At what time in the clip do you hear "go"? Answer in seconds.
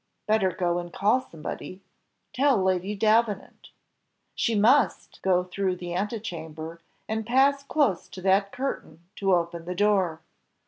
0.49-0.79, 5.21-5.43